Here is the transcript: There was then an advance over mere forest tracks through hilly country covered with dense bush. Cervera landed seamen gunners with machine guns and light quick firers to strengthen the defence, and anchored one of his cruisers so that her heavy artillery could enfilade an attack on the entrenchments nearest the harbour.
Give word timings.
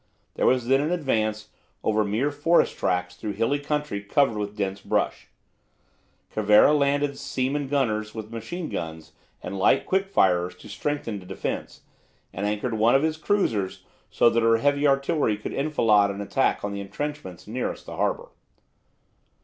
There 0.33 0.47
was 0.47 0.65
then 0.65 0.81
an 0.81 0.89
advance 0.91 1.49
over 1.83 2.03
mere 2.03 2.31
forest 2.31 2.75
tracks 2.75 3.15
through 3.15 3.33
hilly 3.33 3.59
country 3.59 4.01
covered 4.01 4.35
with 4.35 4.57
dense 4.57 4.81
bush. 4.81 5.27
Cervera 6.33 6.73
landed 6.73 7.19
seamen 7.19 7.67
gunners 7.67 8.15
with 8.15 8.31
machine 8.31 8.67
guns 8.67 9.11
and 9.43 9.59
light 9.59 9.85
quick 9.85 10.07
firers 10.07 10.55
to 10.55 10.67
strengthen 10.69 11.19
the 11.19 11.27
defence, 11.27 11.81
and 12.33 12.47
anchored 12.47 12.73
one 12.73 12.95
of 12.95 13.03
his 13.03 13.15
cruisers 13.15 13.83
so 14.09 14.27
that 14.31 14.41
her 14.41 14.57
heavy 14.57 14.87
artillery 14.87 15.37
could 15.37 15.53
enfilade 15.53 16.09
an 16.09 16.19
attack 16.19 16.65
on 16.65 16.73
the 16.73 16.81
entrenchments 16.81 17.45
nearest 17.45 17.85
the 17.85 17.95
harbour. 17.97 18.29